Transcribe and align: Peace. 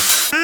Peace. 0.00 0.39